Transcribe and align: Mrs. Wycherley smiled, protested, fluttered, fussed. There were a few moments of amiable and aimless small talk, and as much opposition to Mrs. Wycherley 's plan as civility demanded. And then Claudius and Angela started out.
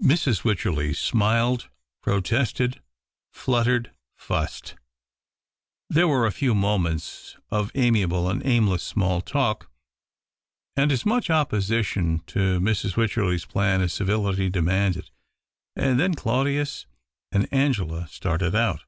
Mrs. 0.00 0.44
Wycherley 0.44 0.94
smiled, 0.94 1.70
protested, 2.00 2.80
fluttered, 3.32 3.90
fussed. 4.16 4.76
There 5.90 6.06
were 6.06 6.24
a 6.24 6.30
few 6.30 6.54
moments 6.54 7.36
of 7.50 7.72
amiable 7.74 8.30
and 8.30 8.46
aimless 8.46 8.84
small 8.84 9.20
talk, 9.20 9.68
and 10.76 10.92
as 10.92 11.04
much 11.04 11.30
opposition 11.30 12.20
to 12.28 12.60
Mrs. 12.60 12.96
Wycherley 12.96 13.38
's 13.38 13.44
plan 13.44 13.80
as 13.80 13.92
civility 13.92 14.48
demanded. 14.48 15.10
And 15.74 15.98
then 15.98 16.14
Claudius 16.14 16.86
and 17.32 17.52
Angela 17.52 18.06
started 18.06 18.54
out. 18.54 18.84